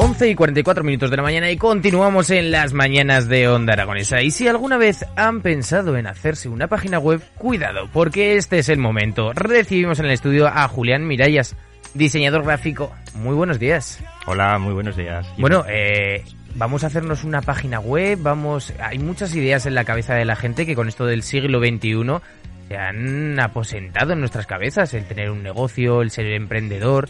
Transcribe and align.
11 0.00 0.28
y 0.28 0.34
44 0.36 0.84
minutos 0.84 1.10
de 1.10 1.16
la 1.16 1.24
mañana 1.24 1.50
y 1.50 1.56
continuamos 1.56 2.30
en 2.30 2.52
las 2.52 2.72
mañanas 2.72 3.26
de 3.26 3.48
Onda 3.48 3.72
Aragonesa. 3.72 4.22
Y 4.22 4.30
si 4.30 4.46
alguna 4.46 4.76
vez 4.76 5.04
han 5.16 5.40
pensado 5.40 5.96
en 5.96 6.06
hacerse 6.06 6.48
una 6.48 6.68
página 6.68 7.00
web, 7.00 7.20
cuidado, 7.34 7.88
porque 7.92 8.36
este 8.36 8.60
es 8.60 8.68
el 8.68 8.78
momento. 8.78 9.32
Recibimos 9.32 9.98
en 9.98 10.06
el 10.06 10.12
estudio 10.12 10.46
a 10.46 10.68
Julián 10.68 11.04
Mirallas, 11.08 11.56
diseñador 11.94 12.44
gráfico. 12.44 12.92
Muy 13.14 13.34
buenos 13.34 13.58
días. 13.58 13.98
Hola, 14.26 14.56
muy 14.58 14.72
buenos 14.72 14.96
días. 14.96 15.26
Bueno, 15.36 15.64
eh, 15.68 16.22
vamos 16.54 16.84
a 16.84 16.86
hacernos 16.86 17.24
una 17.24 17.42
página 17.42 17.80
web, 17.80 18.20
vamos... 18.22 18.72
Hay 18.78 19.00
muchas 19.00 19.34
ideas 19.34 19.66
en 19.66 19.74
la 19.74 19.82
cabeza 19.82 20.14
de 20.14 20.24
la 20.24 20.36
gente 20.36 20.64
que 20.64 20.76
con 20.76 20.86
esto 20.86 21.06
del 21.06 21.24
siglo 21.24 21.58
XXI 21.58 22.20
se 22.68 22.76
han 22.76 23.40
aposentado 23.40 24.12
en 24.12 24.20
nuestras 24.20 24.46
cabezas, 24.46 24.94
el 24.94 25.06
tener 25.06 25.32
un 25.32 25.42
negocio, 25.42 26.02
el 26.02 26.12
ser 26.12 26.26
emprendedor. 26.26 27.08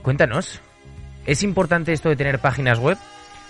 Cuéntanos. 0.00 0.62
¿Es 1.26 1.42
importante 1.42 1.92
esto 1.92 2.08
de 2.08 2.16
tener 2.16 2.38
páginas 2.38 2.78
web? 2.78 2.98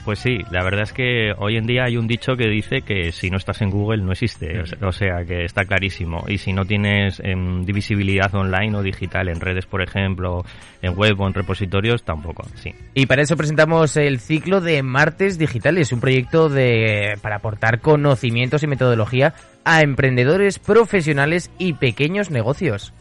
Pues 0.04 0.18
sí, 0.18 0.38
la 0.50 0.62
verdad 0.62 0.82
es 0.82 0.92
que 0.92 1.32
hoy 1.38 1.56
en 1.56 1.66
día 1.66 1.84
hay 1.84 1.96
un 1.96 2.06
dicho 2.06 2.36
que 2.36 2.46
dice 2.46 2.82
que 2.82 3.10
si 3.10 3.30
no 3.30 3.38
estás 3.38 3.62
en 3.62 3.70
Google 3.70 4.02
no 4.02 4.12
existe, 4.12 4.62
o 4.82 4.92
sea 4.92 5.24
que 5.26 5.44
está 5.44 5.64
clarísimo. 5.64 6.24
Y 6.28 6.36
si 6.36 6.52
no 6.52 6.66
tienes 6.66 7.20
em, 7.24 7.64
divisibilidad 7.64 8.34
online 8.34 8.76
o 8.76 8.82
digital 8.82 9.28
en 9.28 9.40
redes, 9.40 9.64
por 9.64 9.80
ejemplo, 9.80 10.44
en 10.82 10.94
web 10.94 11.18
o 11.18 11.26
en 11.26 11.32
repositorios, 11.32 12.02
tampoco, 12.02 12.46
sí. 12.54 12.74
Y 12.92 13.06
para 13.06 13.22
eso 13.22 13.36
presentamos 13.36 13.96
el 13.96 14.20
ciclo 14.20 14.60
de 14.60 14.82
Martes 14.82 15.38
Digitales, 15.38 15.90
un 15.90 16.00
proyecto 16.00 16.50
de 16.50 17.16
para 17.22 17.36
aportar 17.36 17.80
conocimientos 17.80 18.62
y 18.62 18.66
metodología 18.66 19.32
a 19.64 19.80
emprendedores 19.80 20.58
profesionales 20.58 21.50
y 21.58 21.72
pequeños 21.72 22.30
negocios. 22.30 22.92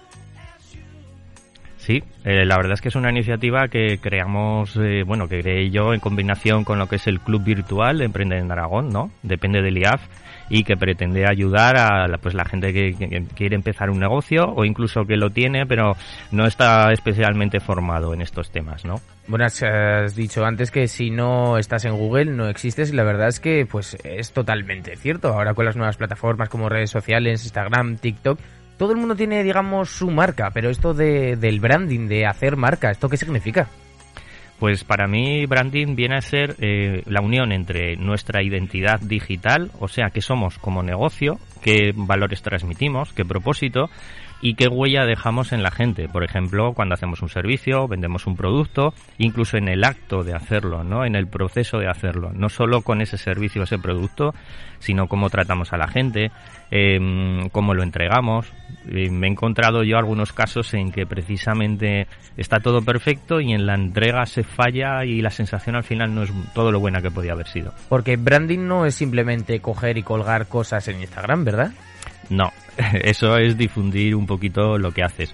Sí, 1.84 2.02
eh, 2.24 2.46
la 2.46 2.56
verdad 2.56 2.76
es 2.76 2.82
que 2.82 2.88
es 2.88 2.96
una 2.96 3.10
iniciativa 3.10 3.68
que 3.68 3.98
creamos, 4.02 4.78
eh, 4.78 5.04
bueno, 5.06 5.28
que 5.28 5.42
creé 5.42 5.70
yo 5.70 5.94
en 5.94 6.00
combinación 6.00 6.64
con 6.64 6.80
lo 6.80 6.88
que 6.88 6.96
es 6.96 7.08
el 7.08 7.20
Club 7.20 7.44
Virtual 7.44 7.98
de 7.98 8.06
Emprender 8.06 8.40
en 8.40 8.50
Aragón, 8.50 8.88
¿no? 8.88 9.12
Depende 9.22 9.62
del 9.62 9.78
IAF 9.78 10.02
y 10.48 10.64
que 10.64 10.78
pretende 10.78 11.26
ayudar 11.28 11.76
a 11.76 12.08
la, 12.08 12.18
pues 12.20 12.36
la 12.36 12.46
gente 12.46 12.72
que, 12.72 12.94
quiere 13.36 13.58
empezar 13.58 13.90
un 13.90 14.00
negocio 14.00 14.46
o 14.46 14.64
incluso 14.64 15.04
que 15.04 15.18
lo 15.18 15.32
tiene 15.32 15.66
pero 15.66 15.98
no 16.32 16.46
está 16.46 16.94
especialmente 16.94 17.60
formado 17.60 18.14
en 18.14 18.22
estos 18.22 18.50
temas, 18.50 18.86
¿no? 18.86 19.02
Bueno, 19.28 19.44
has 19.46 20.16
dicho 20.16 20.46
antes 20.46 20.72
que 20.72 20.88
si 20.88 21.10
no 21.10 21.58
estás 21.58 21.84
en 21.84 21.98
Google 21.98 22.32
no 22.32 22.48
existes 22.48 22.94
y 22.94 22.96
la 22.96 23.04
verdad 23.04 23.28
es 23.28 23.42
que 23.42 23.66
pues 23.70 23.98
es 24.06 24.32
totalmente 24.32 24.96
cierto. 24.96 25.34
Ahora 25.34 25.54
con 25.54 25.66
las 25.66 25.76
nuevas 25.76 25.98
plataformas 25.98 26.48
como 26.48 26.70
redes 26.70 26.92
sociales, 26.92 27.44
Instagram, 27.44 27.98
TikTok, 27.98 28.40
todo 28.78 28.92
el 28.92 28.98
mundo 28.98 29.16
tiene, 29.16 29.44
digamos, 29.44 29.90
su 29.90 30.10
marca, 30.10 30.50
pero 30.54 30.70
esto 30.70 30.94
de, 30.94 31.36
del 31.36 31.60
branding, 31.60 32.08
de 32.08 32.26
hacer 32.26 32.58
marca, 32.58 32.92
¿esto 32.92 33.10
qué 33.10 33.18
significa? 33.18 33.70
Pues 34.60 34.84
para 34.84 35.08
mí 35.08 35.46
branding 35.46 35.96
viene 35.96 36.16
a 36.16 36.22
ser 36.22 36.56
eh, 36.60 37.02
la 37.06 37.22
unión 37.22 37.52
entre 37.52 37.98
nuestra 37.98 38.42
identidad 38.44 39.00
digital, 39.02 39.72
o 39.80 39.88
sea, 39.88 40.10
que 40.10 40.22
somos 40.22 40.58
como 40.58 40.84
negocio, 40.84 41.38
qué 41.62 41.92
valores 41.94 42.42
transmitimos, 42.42 43.12
qué 43.14 43.26
propósito, 43.26 43.90
y 44.44 44.56
qué 44.56 44.68
huella 44.68 45.06
dejamos 45.06 45.54
en 45.54 45.64
la 45.64 45.72
gente. 45.72 46.10
Por 46.10 46.26
ejemplo, 46.26 46.74
cuando 46.74 46.96
hacemos 46.96 47.22
un 47.22 47.30
servicio, 47.30 47.88
vendemos 47.88 48.28
un 48.28 48.36
producto, 48.36 48.94
incluso 49.18 49.56
en 49.56 49.70
el 49.70 49.86
acto 49.86 50.26
de 50.26 50.36
hacerlo, 50.36 50.84
¿no? 50.84 51.06
En 51.06 51.16
el 51.16 51.28
proceso 51.28 51.78
de 51.78 51.88
hacerlo. 51.88 52.34
No 52.34 52.50
solo 52.50 52.82
con 52.82 53.00
ese 53.00 53.18
servicio 53.18 53.62
o 53.62 53.64
ese 53.64 53.80
producto, 53.80 54.36
sino 54.80 55.08
cómo 55.08 55.30
tratamos 55.30 55.72
a 55.72 55.78
la 55.78 55.88
gente, 55.88 56.30
eh, 56.72 57.00
cómo 57.54 57.74
lo 57.74 57.84
entregamos. 57.84 58.52
me 58.86 59.28
he 59.28 59.32
encontrado 59.32 59.84
yo 59.84 59.98
algunos 59.98 60.34
casos 60.34 60.74
en 60.74 60.92
que 60.92 61.06
precisamente 61.06 62.08
está 62.36 62.60
todo 62.60 62.82
perfecto 62.82 63.40
y 63.40 63.54
en 63.54 63.66
la 63.66 63.76
entrega 63.76 64.26
se 64.26 64.44
falla 64.44 65.06
y 65.06 65.22
la 65.22 65.30
sensación 65.30 65.78
al 65.78 65.86
final 65.86 66.14
no 66.14 66.24
es 66.24 66.34
todo 66.54 66.70
lo 66.74 66.82
buena 66.82 67.02
que 67.02 67.12
podía 67.12 67.32
haber 67.32 67.48
sido. 67.48 67.74
Porque 67.88 68.18
branding 68.18 68.68
no 68.68 68.86
es 68.86 68.96
simplemente 68.96 69.62
coger 69.62 69.98
y 69.98 70.04
colgar 70.04 70.48
cosas 70.48 70.86
en 70.90 71.00
Instagram, 71.00 71.46
¿verdad? 71.46 71.72
No, 72.30 72.52
eso 72.94 73.38
es 73.38 73.58
difundir 73.58 74.16
un 74.16 74.26
poquito 74.26 74.78
lo 74.78 74.92
que 74.92 75.04
haces. 75.04 75.34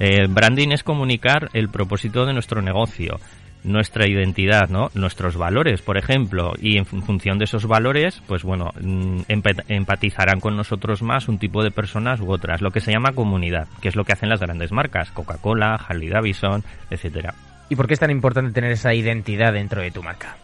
Eh, 0.00 0.26
branding 0.28 0.70
es 0.70 0.84
comunicar 0.84 1.50
el 1.52 1.68
propósito 1.68 2.24
de 2.24 2.32
nuestro 2.32 2.62
negocio, 2.62 3.18
nuestra 3.64 4.08
identidad, 4.08 4.68
¿no? 4.68 4.90
Nuestros 4.94 5.36
valores, 5.36 5.82
por 5.82 5.98
ejemplo, 5.98 6.52
y 6.60 6.78
en 6.78 6.86
función 6.86 7.38
de 7.38 7.44
esos 7.44 7.66
valores, 7.66 8.22
pues 8.26 8.44
bueno, 8.44 8.70
mm, 8.80 9.22
empatizarán 9.68 10.40
con 10.40 10.56
nosotros 10.56 11.02
más 11.02 11.28
un 11.28 11.38
tipo 11.38 11.64
de 11.64 11.72
personas 11.72 12.20
u 12.20 12.30
otras, 12.30 12.62
lo 12.62 12.70
que 12.70 12.80
se 12.80 12.92
llama 12.92 13.12
comunidad, 13.12 13.66
que 13.80 13.88
es 13.88 13.96
lo 13.96 14.04
que 14.04 14.12
hacen 14.12 14.28
las 14.28 14.40
grandes 14.40 14.70
marcas, 14.70 15.10
Coca-Cola, 15.10 15.74
Harley 15.74 16.08
Davidson, 16.08 16.62
etcétera. 16.90 17.34
¿Y 17.68 17.76
por 17.76 17.86
qué 17.86 17.94
es 17.94 18.00
tan 18.00 18.10
importante 18.10 18.52
tener 18.52 18.72
esa 18.72 18.94
identidad 18.94 19.52
dentro 19.52 19.82
de 19.82 19.90
tu 19.90 20.02
marca? 20.02 20.36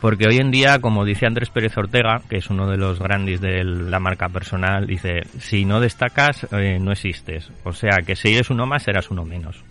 Porque 0.00 0.28
hoy 0.28 0.36
en 0.36 0.52
día, 0.52 0.78
como 0.78 1.04
dice 1.04 1.26
Andrés 1.26 1.50
Pérez 1.50 1.76
Ortega, 1.76 2.22
que 2.28 2.36
es 2.36 2.50
uno 2.50 2.68
de 2.68 2.76
los 2.76 3.00
grandes 3.00 3.40
de 3.40 3.64
la 3.64 3.98
marca 3.98 4.28
personal, 4.28 4.86
dice, 4.86 5.22
si 5.40 5.64
no 5.64 5.80
destacas, 5.80 6.46
eh, 6.52 6.78
no 6.80 6.92
existes. 6.92 7.50
O 7.64 7.72
sea, 7.72 7.98
que 8.06 8.14
si 8.14 8.34
eres 8.34 8.50
uno 8.50 8.64
más, 8.64 8.84
serás 8.84 9.10
uno 9.10 9.24
menos. 9.24 9.64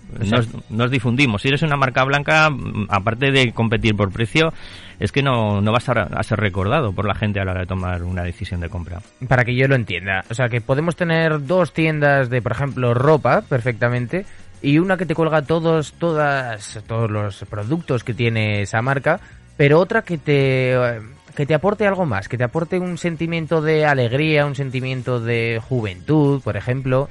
Nos, 0.69 0.91
difundimos. 0.91 1.41
Si 1.41 1.47
eres 1.47 1.61
una 1.61 1.77
marca 1.77 2.03
blanca, 2.03 2.49
mm, 2.49 2.87
aparte 2.89 3.31
de 3.31 3.53
competir 3.53 3.95
por 3.95 4.11
precio, 4.11 4.51
es 4.99 5.13
que 5.13 5.23
no, 5.23 5.61
no 5.61 5.71
vas 5.71 5.87
a, 5.87 5.93
a, 5.93 6.23
ser 6.23 6.39
recordado 6.39 6.91
por 6.91 7.05
la 7.05 7.15
gente 7.15 7.39
a 7.39 7.45
la 7.45 7.51
hora 7.51 7.61
de 7.61 7.67
tomar 7.67 8.03
una 8.03 8.23
decisión 8.23 8.59
de 8.59 8.69
compra. 8.69 8.99
Para 9.29 9.45
que 9.45 9.55
yo 9.55 9.67
lo 9.67 9.75
entienda. 9.75 10.25
O 10.29 10.33
sea, 10.33 10.49
que 10.49 10.59
podemos 10.59 10.97
tener 10.97 11.45
dos 11.45 11.71
tiendas 11.71 12.29
de, 12.29 12.41
por 12.41 12.51
ejemplo, 12.51 12.93
ropa, 12.93 13.43
perfectamente, 13.47 14.25
y 14.61 14.79
una 14.79 14.97
que 14.97 15.05
te 15.05 15.15
cuelga 15.15 15.43
todos, 15.43 15.93
todas, 15.93 16.83
todos 16.87 17.09
los 17.11 17.45
productos 17.49 18.03
que 18.03 18.13
tiene 18.13 18.61
esa 18.61 18.81
marca, 18.81 19.19
pero 19.57 19.79
otra 19.79 20.03
que 20.03 20.17
te, 20.17 20.75
que 21.35 21.45
te 21.45 21.53
aporte 21.53 21.85
algo 21.85 22.05
más, 22.05 22.29
que 22.29 22.37
te 22.37 22.43
aporte 22.43 22.79
un 22.79 22.97
sentimiento 22.97 23.61
de 23.61 23.85
alegría, 23.85 24.45
un 24.45 24.55
sentimiento 24.55 25.19
de 25.19 25.61
juventud, 25.67 26.41
por 26.41 26.55
ejemplo. 26.55 27.09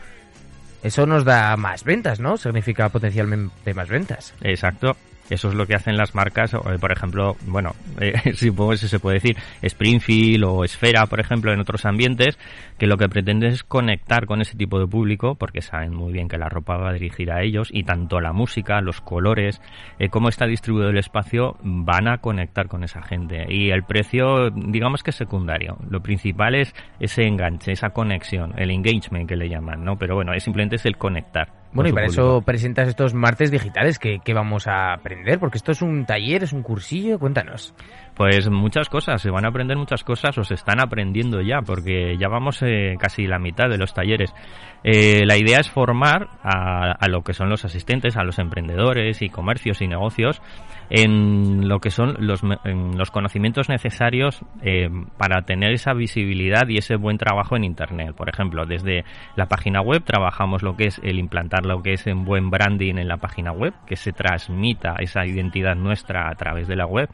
Eso 0.83 1.05
nos 1.05 1.25
da 1.25 1.57
más 1.57 1.85
ventas, 1.85 2.21
¿no? 2.21 2.37
Significa 2.37 2.89
potencialmente 2.89 3.75
más 3.75 3.89
ventas. 3.89 4.35
Exacto. 4.41 4.97
Eso 5.31 5.49
es 5.49 5.55
lo 5.55 5.67
que 5.67 5.75
hacen 5.75 5.97
las 5.97 6.15
marcas, 6.15 6.53
por 6.81 6.93
ejemplo, 6.93 7.37
bueno, 7.47 7.75
eh, 8.01 8.33
supongo 8.35 8.77
si 8.77 8.89
se 8.89 9.01
puede 9.01 9.15
decir, 9.15 9.37
Springfield 9.63 10.45
o 10.45 10.65
Esfera, 10.65 11.07
por 11.07 11.21
ejemplo, 11.21 11.53
en 11.53 11.61
otros 11.61 11.85
ambientes, 11.85 12.39
que 12.79 12.87
lo 12.87 12.97
que 12.97 13.09
pretende 13.09 13.49
es 13.49 13.65
conectar 13.65 14.27
con 14.27 14.41
ese 14.41 14.57
tipo 14.57 14.79
de 14.79 14.87
público, 14.87 15.35
porque 15.35 15.63
saben 15.63 15.95
muy 15.95 16.13
bien 16.13 16.29
que 16.29 16.39
la 16.39 16.49
ropa 16.49 16.77
va 16.77 16.91
a 16.91 16.93
dirigir 16.93 17.31
a 17.33 17.43
ellos, 17.43 17.69
y 17.73 17.83
tanto 17.83 18.21
la 18.21 18.33
música, 18.33 18.81
los 18.81 19.01
colores, 19.01 19.61
eh, 19.99 20.09
cómo 20.09 20.29
está 20.29 20.47
distribuido 20.47 20.91
el 20.91 20.99
espacio, 20.99 21.57
van 21.63 22.09
a 22.09 22.19
conectar 22.19 22.69
con 22.69 22.85
esa 22.85 23.03
gente. 23.03 23.47
Y 23.49 23.71
el 23.71 23.83
precio, 23.83 24.51
digamos 24.51 25.03
que 25.03 25.11
es 25.11 25.17
secundario. 25.17 25.79
Lo 25.91 26.01
principal 26.01 26.55
es 26.55 26.75
ese 27.01 27.23
enganche, 27.27 27.73
esa 27.73 27.91
conexión, 27.91 28.53
el 28.57 28.71
engagement 28.71 29.29
que 29.29 29.37
le 29.37 29.49
llaman, 29.49 29.85
¿no? 29.85 29.97
Pero 29.97 30.15
bueno, 30.15 30.33
es 30.33 30.45
simplemente 30.45 30.77
es 30.77 30.87
el 30.87 30.97
conectar. 30.97 31.49
Bueno, 31.73 31.91
y 31.91 31.93
para 31.93 32.07
eso 32.07 32.43
presentas 32.43 32.89
estos 32.89 33.13
martes 33.13 33.51
digitales 33.51 33.99
que, 33.99 34.21
vamos 34.33 34.67
a 34.67 34.95
aprender, 34.95 35.39
porque 35.39 35.59
esto 35.59 35.73
es 35.73 35.83
un 35.83 36.07
taller, 36.07 36.43
es 36.43 36.53
un 36.53 36.63
cursillo, 36.63 37.19
cuéntanos. 37.19 37.75
Pues 38.17 38.49
muchas 38.49 38.89
cosas, 38.89 39.21
se 39.21 39.31
van 39.31 39.45
a 39.45 39.49
aprender 39.49 39.77
muchas 39.77 40.03
cosas 40.03 40.39
o 40.39 40.43
se 40.43 40.55
están 40.55 40.81
aprendiendo 40.81 41.43
ya, 41.43 41.61
porque 41.61 42.17
ya 42.19 42.29
vamos 42.29 42.63
eh, 42.63 42.95
casi 42.99 43.27
la 43.27 43.39
mitad 43.39 43.69
de 43.69 43.77
los 43.77 43.93
talleres. 43.93 44.35
Eh, 44.83 45.27
la 45.27 45.37
idea 45.37 45.59
es 45.59 45.71
formar 45.71 46.29
a, 46.43 47.09
lo 47.09 47.23
que 47.23 47.35
son 47.35 47.51
los 47.51 47.67
asistentes, 47.67 48.17
a 48.17 48.23
los 48.23 48.39
emprendedores 48.39 49.21
y 49.21 49.29
comercios 49.29 49.83
y 49.83 49.89
negocios 49.89 50.41
en 50.89 51.69
lo 51.69 51.81
que 51.81 51.91
son 51.91 52.17
los, 52.21 52.43
los 52.43 53.11
conocimientos 53.11 53.69
necesarios 53.69 54.41
eh, 54.63 54.89
para 55.19 55.43
tener 55.43 55.73
esa 55.73 55.93
visibilidad 55.93 56.69
y 56.69 56.79
ese 56.79 56.97
buen 56.97 57.19
trabajo 57.19 57.57
en 57.57 57.65
Internet. 57.65 58.15
Por 58.17 58.31
ejemplo, 58.31 58.65
desde 58.65 59.05
la 59.35 59.47
página 59.47 59.83
web 59.83 60.05
trabajamos 60.05 60.63
lo 60.63 60.77
que 60.77 60.87
es 60.87 61.01
el 61.03 61.19
implantar 61.19 61.67
lo 61.67 61.83
que 61.83 61.95
es 61.95 62.07
en 62.07 62.25
buen 62.25 62.49
branding 62.49 62.97
en 62.97 63.09
la 63.09 63.19
página 63.19 63.53
web, 63.53 63.75
que 63.87 63.97
se 63.97 64.13
transmita 64.13 64.95
esa 65.01 65.27
identidad 65.27 65.75
nuestra 65.75 66.31
a 66.31 66.35
través 66.37 66.67
de 66.67 66.77
la 66.77 66.87
web. 66.87 67.11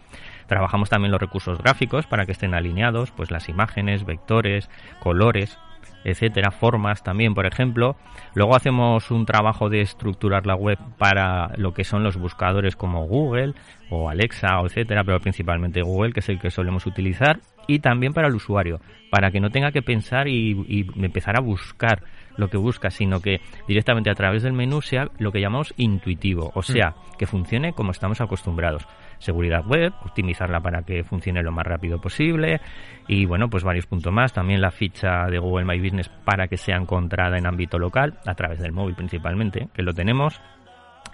Trabajamos 0.46 0.90
también 0.93 1.11
los 1.11 1.21
recursos 1.23 1.56
gráficos 1.56 2.06
para 2.06 2.27
que 2.27 2.33
estén 2.33 2.53
alineados, 2.53 3.12
pues 3.12 3.31
las 3.31 3.49
imágenes, 3.49 4.05
vectores, 4.05 4.69
colores, 5.00 5.59
etcétera, 6.05 6.50
formas 6.50 7.03
también, 7.03 7.33
por 7.33 7.47
ejemplo. 7.47 7.97
Luego 8.35 8.55
hacemos 8.55 9.11
un 9.11 9.25
trabajo 9.25 9.71
de 9.71 9.81
estructurar 9.81 10.44
la 10.44 10.55
web 10.55 10.77
para 10.99 11.49
lo 11.56 11.73
que 11.73 11.85
son 11.85 12.05
los 12.05 12.19
buscadores 12.19 12.77
como 12.77 13.06
Google 13.06 13.55
o 13.89 14.11
Alexa, 14.11 14.61
etcétera, 14.62 15.03
pero 15.03 15.19
principalmente 15.21 15.81
Google, 15.81 16.12
que 16.12 16.21
es 16.21 16.29
el 16.29 16.39
que 16.39 16.50
solemos 16.50 16.85
utilizar, 16.85 17.41
y 17.67 17.79
también 17.79 18.12
para 18.12 18.29
el 18.29 18.35
usuario, 18.35 18.79
para 19.11 19.31
que 19.31 19.41
no 19.41 19.49
tenga 19.49 19.73
que 19.73 19.81
pensar 19.81 20.29
y, 20.29 20.53
y 20.69 20.87
empezar 21.03 21.39
a 21.39 21.41
buscar 21.41 22.03
lo 22.37 22.49
que 22.49 22.56
busca, 22.56 22.90
sino 22.90 23.20
que 23.20 23.40
directamente 23.69 24.11
a 24.11 24.14
través 24.14 24.43
del 24.43 24.52
menú 24.52 24.82
sea 24.82 25.08
lo 25.19 25.32
que 25.32 25.40
llamamos 25.40 25.75
intuitivo, 25.76 26.50
o 26.55 26.62
sea, 26.62 26.90
mm. 26.90 27.17
que 27.19 27.26
funcione 27.26 27.73
como 27.73 27.90
estamos 27.90 28.20
acostumbrados 28.20 28.87
seguridad 29.23 29.64
web, 29.64 29.93
optimizarla 30.05 30.61
para 30.61 30.82
que 30.82 31.05
funcione 31.05 31.43
lo 31.43 31.52
más 31.52 31.64
rápido 31.64 32.00
posible 32.00 32.61
y 33.06 33.25
bueno, 33.25 33.49
pues 33.49 33.62
varios 33.62 33.87
puntos 33.87 34.12
más. 34.12 34.32
También 34.32 34.61
la 34.61 34.70
ficha 34.70 35.26
de 35.31 35.38
Google 35.38 35.64
My 35.64 35.79
Business 35.79 36.08
para 36.08 36.49
que 36.49 36.56
sea 36.56 36.76
encontrada 36.76 37.38
en 37.38 37.46
ámbito 37.46 37.79
local, 37.79 38.19
a 38.26 38.34
través 38.34 38.58
del 38.58 38.73
móvil 38.73 38.94
principalmente, 38.94 39.69
que 39.73 39.82
lo 39.82 39.94
tenemos 39.94 40.40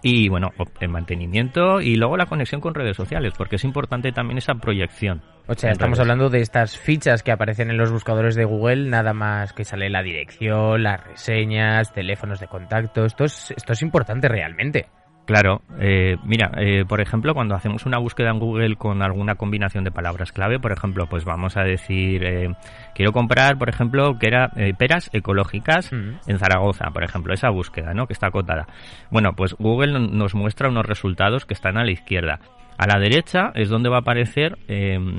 y 0.02 0.28
bueno, 0.28 0.50
el 0.80 0.88
mantenimiento 0.88 1.80
y 1.80 1.96
luego 1.96 2.16
la 2.16 2.26
conexión 2.26 2.60
con 2.60 2.74
redes 2.74 2.96
sociales, 2.96 3.32
porque 3.36 3.56
es 3.56 3.64
importante 3.64 4.12
también 4.12 4.38
esa 4.38 4.54
proyección. 4.54 5.22
O 5.46 5.54
sea, 5.54 5.70
estamos 5.70 5.98
hablando 5.98 6.28
de 6.28 6.40
estas 6.40 6.76
fichas 6.76 7.22
que 7.22 7.32
aparecen 7.32 7.70
en 7.70 7.78
los 7.78 7.90
buscadores 7.90 8.34
de 8.34 8.44
Google, 8.44 8.88
nada 8.90 9.14
más 9.14 9.52
que 9.52 9.64
sale 9.64 9.88
la 9.88 10.02
dirección, 10.02 10.82
las 10.82 11.02
reseñas, 11.02 11.92
teléfonos 11.92 12.38
de 12.38 12.48
contacto. 12.48 13.04
Esto 13.04 13.24
es, 13.24 13.52
esto 13.52 13.72
es 13.72 13.82
importante 13.82 14.28
realmente. 14.28 14.88
Claro, 15.28 15.60
eh, 15.78 16.16
mira, 16.24 16.52
eh, 16.56 16.86
por 16.88 17.02
ejemplo, 17.02 17.34
cuando 17.34 17.54
hacemos 17.54 17.84
una 17.84 17.98
búsqueda 17.98 18.30
en 18.30 18.38
Google 18.38 18.76
con 18.76 19.02
alguna 19.02 19.34
combinación 19.34 19.84
de 19.84 19.90
palabras 19.90 20.32
clave, 20.32 20.58
por 20.58 20.72
ejemplo, 20.72 21.06
pues 21.06 21.26
vamos 21.26 21.58
a 21.58 21.64
decir, 21.64 22.24
eh, 22.24 22.54
quiero 22.94 23.12
comprar, 23.12 23.58
por 23.58 23.68
ejemplo, 23.68 24.18
que 24.18 24.26
era 24.26 24.50
peras 24.78 25.10
ecológicas 25.12 25.92
en 25.92 26.38
Zaragoza, 26.38 26.86
por 26.94 27.04
ejemplo, 27.04 27.34
esa 27.34 27.50
búsqueda, 27.50 27.92
¿no? 27.92 28.06
Que 28.06 28.14
está 28.14 28.28
acotada. 28.28 28.68
Bueno, 29.10 29.34
pues 29.36 29.52
Google 29.58 30.00
nos 30.00 30.34
muestra 30.34 30.70
unos 30.70 30.86
resultados 30.86 31.44
que 31.44 31.52
están 31.52 31.76
a 31.76 31.84
la 31.84 31.90
izquierda. 31.90 32.40
A 32.78 32.86
la 32.86 32.98
derecha 32.98 33.50
es 33.54 33.68
donde 33.68 33.90
va 33.90 33.96
a 33.96 34.00
aparecer 34.00 34.56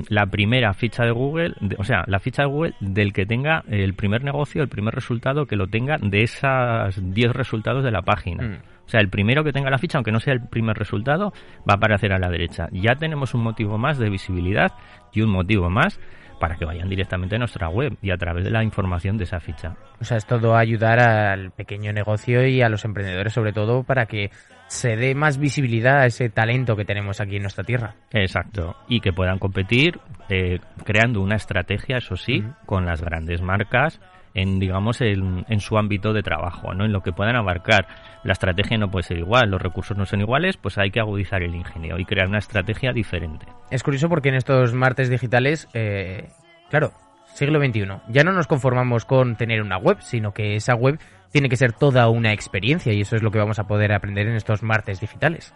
la 0.08 0.26
primera 0.26 0.74
ficha 0.74 1.04
de 1.04 1.12
Google, 1.12 1.54
o 1.78 1.84
sea, 1.84 2.02
la 2.08 2.18
ficha 2.18 2.42
de 2.42 2.48
Google 2.48 2.74
del 2.80 3.12
que 3.12 3.26
tenga 3.26 3.62
el 3.68 3.94
primer 3.94 4.24
negocio, 4.24 4.60
el 4.60 4.68
primer 4.68 4.92
resultado 4.92 5.46
que 5.46 5.54
lo 5.54 5.68
tenga 5.68 5.98
de 6.02 6.24
esas 6.24 6.98
10 7.00 7.32
resultados 7.32 7.84
de 7.84 7.92
la 7.92 8.02
página. 8.02 8.42
Mm. 8.42 8.79
O 8.90 8.92
sea, 8.92 9.00
el 9.00 9.08
primero 9.08 9.44
que 9.44 9.52
tenga 9.52 9.70
la 9.70 9.78
ficha, 9.78 9.98
aunque 9.98 10.10
no 10.10 10.18
sea 10.18 10.32
el 10.32 10.40
primer 10.40 10.76
resultado, 10.76 11.32
va 11.58 11.74
a 11.74 11.76
aparecer 11.76 12.12
a 12.12 12.18
la 12.18 12.28
derecha. 12.28 12.66
Ya 12.72 12.96
tenemos 12.96 13.34
un 13.34 13.44
motivo 13.44 13.78
más 13.78 13.98
de 13.98 14.10
visibilidad 14.10 14.72
y 15.12 15.22
un 15.22 15.30
motivo 15.30 15.70
más 15.70 16.00
para 16.40 16.56
que 16.56 16.64
vayan 16.64 16.88
directamente 16.88 17.36
a 17.36 17.38
nuestra 17.38 17.68
web 17.68 17.96
y 18.02 18.10
a 18.10 18.16
través 18.16 18.42
de 18.42 18.50
la 18.50 18.64
información 18.64 19.16
de 19.16 19.24
esa 19.24 19.38
ficha. 19.38 19.76
O 20.00 20.04
sea, 20.04 20.16
es 20.16 20.26
todo 20.26 20.56
ayudar 20.56 20.98
al 20.98 21.52
pequeño 21.52 21.92
negocio 21.92 22.44
y 22.44 22.62
a 22.62 22.68
los 22.68 22.84
emprendedores 22.84 23.32
sobre 23.32 23.52
todo 23.52 23.84
para 23.84 24.06
que 24.06 24.32
se 24.66 24.96
dé 24.96 25.14
más 25.14 25.38
visibilidad 25.38 26.00
a 26.00 26.06
ese 26.06 26.30
talento 26.30 26.74
que 26.74 26.84
tenemos 26.84 27.20
aquí 27.20 27.36
en 27.36 27.42
nuestra 27.42 27.62
tierra. 27.62 27.94
Exacto, 28.10 28.74
y 28.88 29.00
que 29.00 29.12
puedan 29.12 29.38
competir 29.38 30.00
eh, 30.28 30.58
creando 30.84 31.20
una 31.20 31.36
estrategia, 31.36 31.98
eso 31.98 32.16
sí, 32.16 32.42
con 32.66 32.86
las 32.86 33.02
grandes 33.02 33.40
marcas 33.40 34.00
en 34.34 34.58
digamos 34.58 35.00
en, 35.00 35.44
en, 35.48 35.60
su 35.60 35.76
ámbito 35.78 36.12
de 36.12 36.22
trabajo, 36.22 36.74
¿no? 36.74 36.84
En 36.84 36.92
lo 36.92 37.02
que 37.02 37.12
puedan 37.12 37.36
abarcar. 37.36 37.86
La 38.22 38.32
estrategia 38.32 38.78
no 38.78 38.90
puede 38.90 39.04
ser 39.04 39.18
igual, 39.18 39.50
los 39.50 39.60
recursos 39.60 39.96
no 39.96 40.06
son 40.06 40.20
iguales, 40.20 40.56
pues 40.56 40.78
hay 40.78 40.90
que 40.90 41.00
agudizar 41.00 41.42
el 41.42 41.54
ingenio 41.54 41.98
y 41.98 42.04
crear 42.04 42.28
una 42.28 42.38
estrategia 42.38 42.92
diferente. 42.92 43.46
Es 43.70 43.82
curioso 43.82 44.08
porque 44.08 44.28
en 44.28 44.34
estos 44.34 44.74
martes 44.74 45.08
digitales, 45.08 45.68
eh, 45.74 46.28
claro, 46.68 46.92
siglo 47.34 47.58
XXI, 47.64 47.86
ya 48.08 48.24
no 48.24 48.32
nos 48.32 48.46
conformamos 48.46 49.04
con 49.04 49.36
tener 49.36 49.62
una 49.62 49.78
web, 49.78 49.98
sino 50.00 50.32
que 50.32 50.56
esa 50.56 50.74
web 50.74 50.98
tiene 51.30 51.48
que 51.48 51.56
ser 51.56 51.72
toda 51.72 52.08
una 52.08 52.32
experiencia 52.32 52.92
y 52.92 53.00
eso 53.00 53.16
es 53.16 53.22
lo 53.22 53.30
que 53.30 53.38
vamos 53.38 53.58
a 53.58 53.64
poder 53.66 53.92
aprender 53.92 54.26
en 54.26 54.34
estos 54.34 54.62
martes 54.62 55.00
digitales. 55.00 55.54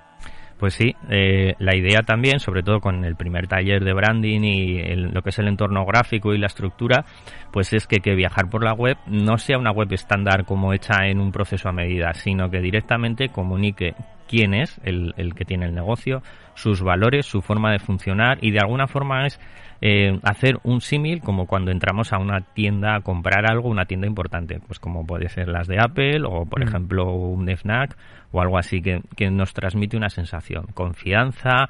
Pues 0.58 0.74
sí, 0.74 0.94
eh, 1.10 1.54
la 1.58 1.76
idea 1.76 2.02
también, 2.02 2.38
sobre 2.38 2.62
todo 2.62 2.80
con 2.80 3.04
el 3.04 3.16
primer 3.16 3.48
taller 3.48 3.84
de 3.84 3.92
branding 3.92 4.40
y 4.42 4.94
lo 4.96 5.22
que 5.22 5.30
es 5.30 5.38
el 5.38 5.48
entorno 5.48 5.84
gráfico 5.84 6.32
y 6.32 6.38
la 6.38 6.46
estructura, 6.46 7.04
pues 7.52 7.72
es 7.72 7.86
que, 7.86 7.98
que 7.98 8.14
viajar 8.14 8.48
por 8.48 8.62
la 8.64 8.72
web 8.72 8.96
no 9.06 9.36
sea 9.36 9.58
una 9.58 9.72
web 9.72 9.92
estándar 9.92 10.44
como 10.44 10.72
hecha 10.72 11.06
en 11.06 11.20
un 11.20 11.32
proceso 11.32 11.68
a 11.68 11.72
medida, 11.72 12.14
sino 12.14 12.50
que 12.50 12.60
directamente 12.60 13.30
comunique 13.30 13.94
quién 14.28 14.54
es 14.54 14.80
el, 14.84 15.12
el 15.16 15.34
que 15.34 15.44
tiene 15.44 15.66
el 15.66 15.74
negocio, 15.74 16.22
sus 16.54 16.82
valores, 16.82 17.26
su 17.26 17.42
forma 17.42 17.72
de 17.72 17.80
funcionar 17.80 18.38
y 18.40 18.52
de 18.52 18.60
alguna 18.60 18.86
forma 18.86 19.26
es 19.26 19.40
eh, 19.86 20.18
hacer 20.22 20.60
un 20.62 20.80
símil 20.80 21.20
como 21.20 21.46
cuando 21.46 21.70
entramos 21.70 22.14
a 22.14 22.18
una 22.18 22.40
tienda 22.40 22.96
a 22.96 23.00
comprar 23.02 23.44
algo, 23.44 23.68
una 23.68 23.84
tienda 23.84 24.06
importante, 24.06 24.58
pues 24.66 24.78
como 24.78 25.06
puede 25.06 25.28
ser 25.28 25.48
las 25.48 25.68
de 25.68 25.76
Apple 25.78 26.22
o 26.24 26.46
por 26.46 26.60
mm. 26.64 26.68
ejemplo 26.68 27.12
un 27.12 27.54
FNAC 27.54 27.94
o 28.32 28.40
algo 28.40 28.56
así 28.56 28.80
que, 28.80 29.02
que, 29.14 29.30
nos 29.30 29.52
transmite 29.52 29.98
una 29.98 30.08
sensación, 30.08 30.68
confianza, 30.72 31.68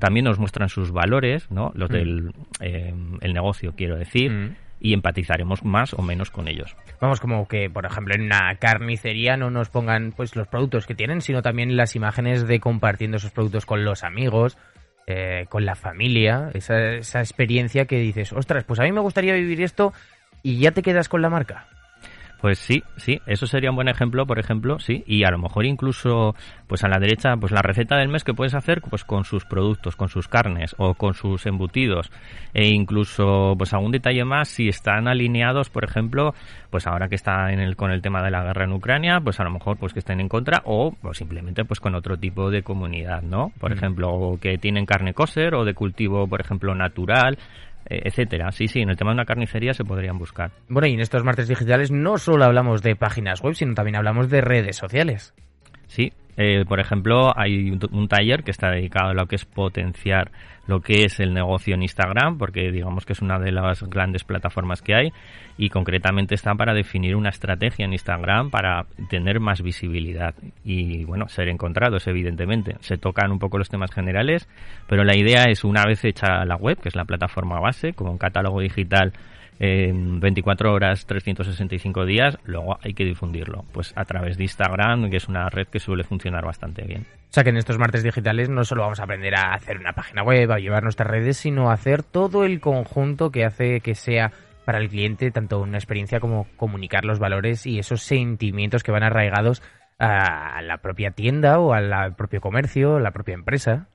también 0.00 0.24
nos 0.24 0.40
muestran 0.40 0.68
sus 0.70 0.90
valores, 0.90 1.52
¿no? 1.52 1.70
Los 1.76 1.88
mm. 1.90 1.92
del 1.92 2.32
eh, 2.60 2.94
el 3.20 3.32
negocio, 3.32 3.74
quiero 3.76 3.96
decir. 3.96 4.32
Mm. 4.32 4.56
y 4.84 4.94
empatizaremos 4.94 5.64
más 5.64 5.94
o 5.94 6.02
menos 6.02 6.30
con 6.30 6.48
ellos. 6.48 6.74
Vamos, 7.00 7.20
como 7.20 7.46
que, 7.46 7.70
por 7.70 7.86
ejemplo, 7.86 8.16
en 8.16 8.22
una 8.22 8.56
carnicería 8.58 9.36
no 9.36 9.48
nos 9.48 9.68
pongan 9.68 10.10
pues 10.10 10.34
los 10.34 10.48
productos 10.48 10.88
que 10.88 10.96
tienen, 10.96 11.20
sino 11.20 11.40
también 11.40 11.76
las 11.76 11.94
imágenes 11.94 12.48
de 12.48 12.58
compartiendo 12.58 13.18
esos 13.18 13.30
productos 13.30 13.64
con 13.64 13.84
los 13.84 14.02
amigos 14.02 14.58
eh, 15.06 15.46
con 15.48 15.64
la 15.64 15.74
familia, 15.74 16.50
esa, 16.54 16.94
esa 16.94 17.20
experiencia 17.20 17.86
que 17.86 17.98
dices, 17.98 18.32
ostras, 18.32 18.64
pues 18.64 18.80
a 18.80 18.84
mí 18.84 18.92
me 18.92 19.00
gustaría 19.00 19.34
vivir 19.34 19.60
esto 19.60 19.92
y 20.42 20.58
ya 20.58 20.72
te 20.72 20.82
quedas 20.82 21.08
con 21.08 21.22
la 21.22 21.30
marca. 21.30 21.66
Pues 22.42 22.58
sí, 22.58 22.82
sí, 22.96 23.20
eso 23.24 23.46
sería 23.46 23.70
un 23.70 23.76
buen 23.76 23.86
ejemplo, 23.86 24.26
por 24.26 24.40
ejemplo, 24.40 24.80
sí, 24.80 25.04
y 25.06 25.22
a 25.22 25.30
lo 25.30 25.38
mejor 25.38 25.64
incluso, 25.64 26.34
pues 26.66 26.82
a 26.82 26.88
la 26.88 26.98
derecha, 26.98 27.36
pues 27.36 27.52
la 27.52 27.62
receta 27.62 27.96
del 27.98 28.08
mes 28.08 28.24
que 28.24 28.34
puedes 28.34 28.56
hacer, 28.56 28.82
pues 28.82 29.04
con 29.04 29.22
sus 29.22 29.44
productos, 29.44 29.94
con 29.94 30.08
sus 30.08 30.26
carnes 30.26 30.74
o 30.76 30.94
con 30.94 31.14
sus 31.14 31.46
embutidos, 31.46 32.10
e 32.52 32.66
incluso, 32.66 33.54
pues 33.56 33.72
algún 33.74 33.92
detalle 33.92 34.24
más 34.24 34.48
si 34.48 34.66
están 34.66 35.06
alineados, 35.06 35.70
por 35.70 35.84
ejemplo, 35.84 36.34
pues 36.68 36.88
ahora 36.88 37.08
que 37.08 37.14
está 37.14 37.52
en 37.52 37.60
el, 37.60 37.76
con 37.76 37.92
el 37.92 38.02
tema 38.02 38.24
de 38.24 38.32
la 38.32 38.42
guerra 38.42 38.64
en 38.64 38.72
Ucrania, 38.72 39.20
pues 39.22 39.38
a 39.38 39.44
lo 39.44 39.52
mejor, 39.52 39.76
pues 39.76 39.92
que 39.92 40.00
estén 40.00 40.18
en 40.18 40.28
contra 40.28 40.62
o, 40.64 40.96
pues 41.00 41.18
simplemente, 41.18 41.64
pues 41.64 41.78
con 41.78 41.94
otro 41.94 42.16
tipo 42.16 42.50
de 42.50 42.64
comunidad, 42.64 43.22
¿no? 43.22 43.52
Por 43.60 43.70
mm. 43.70 43.74
ejemplo, 43.74 44.38
que 44.40 44.58
tienen 44.58 44.84
carne 44.84 45.14
kosher 45.14 45.54
o 45.54 45.64
de 45.64 45.74
cultivo, 45.74 46.26
por 46.26 46.40
ejemplo, 46.40 46.74
natural, 46.74 47.38
etcétera. 47.86 48.52
Sí, 48.52 48.68
sí, 48.68 48.80
en 48.80 48.90
el 48.90 48.96
tema 48.96 49.10
de 49.10 49.14
una 49.14 49.24
carnicería 49.24 49.74
se 49.74 49.84
podrían 49.84 50.18
buscar. 50.18 50.52
Bueno, 50.68 50.88
y 50.88 50.94
en 50.94 51.00
estos 51.00 51.24
martes 51.24 51.48
digitales 51.48 51.90
no 51.90 52.18
solo 52.18 52.44
hablamos 52.44 52.82
de 52.82 52.96
páginas 52.96 53.42
web, 53.42 53.54
sino 53.54 53.74
también 53.74 53.96
hablamos 53.96 54.30
de 54.30 54.40
redes 54.40 54.76
sociales. 54.76 55.34
Sí, 55.86 56.12
eh, 56.36 56.64
por 56.66 56.80
ejemplo, 56.80 57.32
hay 57.36 57.70
un, 57.70 58.08
taller 58.08 58.42
que 58.42 58.50
está 58.50 58.70
dedicado 58.70 59.10
a 59.10 59.14
lo 59.14 59.26
que 59.26 59.36
es 59.36 59.44
potenciar 59.44 60.30
lo 60.66 60.80
que 60.80 61.04
es 61.04 61.18
el 61.18 61.34
negocio 61.34 61.74
en 61.74 61.82
Instagram, 61.82 62.38
porque 62.38 62.70
digamos 62.70 63.04
que 63.04 63.14
es 63.14 63.20
una 63.20 63.38
de 63.38 63.50
las 63.50 63.82
grandes 63.82 64.22
plataformas 64.22 64.80
que 64.80 64.94
hay 64.94 65.12
y 65.58 65.70
concretamente 65.70 66.36
está 66.36 66.54
para 66.54 66.72
definir 66.72 67.16
una 67.16 67.30
estrategia 67.30 67.84
en 67.84 67.92
Instagram 67.92 68.50
para 68.50 68.86
tener 69.10 69.40
más 69.40 69.60
visibilidad 69.60 70.34
y, 70.64 71.04
bueno, 71.04 71.28
ser 71.28 71.48
encontrados, 71.48 72.06
evidentemente. 72.06 72.76
Se 72.80 72.96
tocan 72.96 73.32
un 73.32 73.40
poco 73.40 73.58
los 73.58 73.68
temas 73.68 73.90
generales, 73.90 74.48
pero 74.88 75.04
la 75.04 75.16
idea 75.16 75.44
es 75.48 75.64
una 75.64 75.84
vez 75.84 76.04
hecha 76.04 76.44
la 76.44 76.56
web, 76.56 76.78
que 76.80 76.88
es 76.88 76.96
la 76.96 77.04
plataforma 77.04 77.60
base, 77.60 77.92
como 77.92 78.12
un 78.12 78.18
catálogo 78.18 78.60
digital 78.60 79.12
en 79.64 80.18
24 80.18 80.72
horas, 80.72 81.06
365 81.06 82.04
días, 82.04 82.36
luego 82.42 82.78
hay 82.82 82.94
que 82.94 83.04
difundirlo. 83.04 83.64
Pues 83.70 83.92
a 83.94 84.04
través 84.04 84.36
de 84.36 84.42
Instagram, 84.42 85.08
que 85.08 85.18
es 85.18 85.28
una 85.28 85.48
red 85.50 85.68
que 85.68 85.78
suele 85.78 86.02
funcionar 86.02 86.44
bastante 86.44 86.82
bien. 86.82 87.06
O 87.30 87.32
sea 87.32 87.44
que 87.44 87.50
en 87.50 87.56
estos 87.56 87.78
martes 87.78 88.02
digitales 88.02 88.48
no 88.48 88.64
solo 88.64 88.82
vamos 88.82 88.98
a 88.98 89.04
aprender 89.04 89.36
a 89.36 89.54
hacer 89.54 89.78
una 89.78 89.92
página 89.92 90.24
web, 90.24 90.50
a 90.50 90.58
llevar 90.58 90.82
nuestras 90.82 91.08
redes, 91.08 91.36
sino 91.36 91.70
a 91.70 91.74
hacer 91.74 92.02
todo 92.02 92.44
el 92.44 92.58
conjunto 92.58 93.30
que 93.30 93.44
hace 93.44 93.80
que 93.80 93.94
sea 93.94 94.32
para 94.64 94.78
el 94.78 94.88
cliente 94.88 95.30
tanto 95.30 95.60
una 95.60 95.78
experiencia 95.78 96.18
como 96.18 96.48
comunicar 96.56 97.04
los 97.04 97.20
valores 97.20 97.64
y 97.64 97.78
esos 97.78 98.02
sentimientos 98.02 98.82
que 98.82 98.90
van 98.90 99.04
arraigados 99.04 99.62
a 100.00 100.60
la 100.62 100.78
propia 100.78 101.12
tienda 101.12 101.60
o 101.60 101.72
al 101.72 102.16
propio 102.16 102.40
comercio, 102.40 102.98
la 102.98 103.12
propia 103.12 103.34
empresa. 103.34 103.86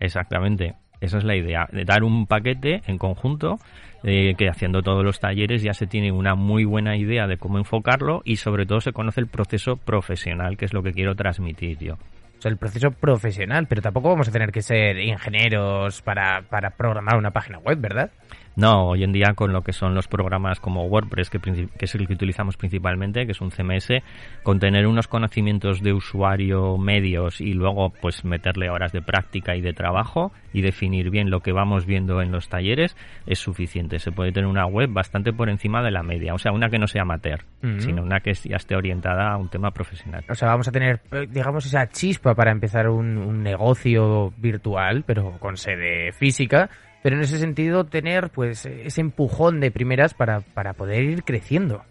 Exactamente. 0.00 0.74
Esa 1.00 1.18
es 1.18 1.24
la 1.24 1.36
idea, 1.36 1.68
de 1.72 1.84
dar 1.84 2.02
un 2.02 2.26
paquete 2.26 2.82
en 2.86 2.98
conjunto, 2.98 3.58
eh, 4.04 4.34
que 4.36 4.48
haciendo 4.48 4.82
todos 4.82 5.04
los 5.04 5.20
talleres 5.20 5.62
ya 5.62 5.74
se 5.74 5.86
tiene 5.86 6.12
una 6.12 6.34
muy 6.34 6.64
buena 6.64 6.96
idea 6.96 7.26
de 7.26 7.36
cómo 7.36 7.58
enfocarlo 7.58 8.22
y 8.24 8.36
sobre 8.36 8.66
todo 8.66 8.80
se 8.80 8.92
conoce 8.92 9.20
el 9.20 9.26
proceso 9.26 9.76
profesional, 9.76 10.56
que 10.56 10.64
es 10.64 10.72
lo 10.72 10.82
que 10.82 10.92
quiero 10.92 11.14
transmitir 11.14 11.78
yo. 11.78 11.94
O 11.94 12.40
sea, 12.40 12.52
el 12.52 12.56
proceso 12.56 12.92
profesional, 12.92 13.66
pero 13.68 13.82
tampoco 13.82 14.10
vamos 14.10 14.28
a 14.28 14.32
tener 14.32 14.52
que 14.52 14.62
ser 14.62 14.98
ingenieros 14.98 16.02
para, 16.02 16.42
para 16.42 16.70
programar 16.70 17.16
una 17.16 17.32
página 17.32 17.58
web, 17.58 17.80
¿verdad? 17.80 18.10
No, 18.58 18.88
hoy 18.88 19.04
en 19.04 19.12
día 19.12 19.34
con 19.36 19.52
lo 19.52 19.62
que 19.62 19.72
son 19.72 19.94
los 19.94 20.08
programas 20.08 20.58
como 20.58 20.84
WordPress, 20.86 21.30
que, 21.30 21.38
que, 21.38 21.84
es 21.84 21.94
el 21.94 22.08
que 22.08 22.14
utilizamos 22.14 22.56
principalmente, 22.56 23.24
que 23.24 23.30
es 23.30 23.40
un 23.40 23.52
CMS, 23.52 24.02
con 24.42 24.58
tener 24.58 24.88
unos 24.88 25.06
conocimientos 25.06 25.80
de 25.80 25.92
usuario 25.92 26.76
medios 26.76 27.40
y 27.40 27.52
luego 27.52 27.90
pues 27.90 28.24
meterle 28.24 28.68
horas 28.68 28.90
de 28.90 29.00
práctica 29.00 29.54
y 29.54 29.60
de 29.60 29.74
trabajo 29.74 30.32
y 30.52 30.62
definir 30.62 31.08
bien 31.08 31.30
lo 31.30 31.38
que 31.38 31.52
vamos 31.52 31.86
viendo 31.86 32.20
en 32.20 32.32
los 32.32 32.48
talleres 32.48 32.96
es 33.26 33.38
suficiente. 33.38 34.00
Se 34.00 34.10
puede 34.10 34.32
tener 34.32 34.50
una 34.50 34.66
web 34.66 34.90
bastante 34.92 35.32
por 35.32 35.50
encima 35.50 35.80
de 35.80 35.92
la 35.92 36.02
media, 36.02 36.34
o 36.34 36.38
sea, 36.38 36.50
una 36.50 36.68
que 36.68 36.80
no 36.80 36.88
sea 36.88 37.02
amateur, 37.02 37.44
sino 37.78 38.02
una 38.02 38.18
que 38.18 38.34
ya 38.34 38.56
esté 38.56 38.74
orientada 38.74 39.34
a 39.34 39.36
un 39.36 39.48
tema 39.48 39.70
profesional. 39.70 40.24
O 40.28 40.34
sea, 40.34 40.48
vamos 40.48 40.66
a 40.66 40.72
tener, 40.72 41.00
eh, 41.12 41.28
digamos, 41.30 41.64
esa 41.64 41.88
chispa 41.90 42.34
para 42.34 42.50
empezar 42.50 42.88
un, 42.88 43.18
un 43.18 43.40
negocio 43.40 44.32
virtual, 44.36 45.04
pero 45.06 45.38
con 45.38 45.56
sede 45.56 46.10
física 46.10 46.68
pero 47.02 47.16
en 47.16 47.22
ese 47.22 47.38
sentido 47.38 47.84
tener 47.84 48.30
pues 48.30 48.66
ese 48.66 49.00
empujón 49.00 49.60
de 49.60 49.70
primeras 49.70 50.14
para, 50.14 50.40
para 50.40 50.72
poder 50.74 51.04
ir 51.04 51.24
creciendo. 51.24 51.82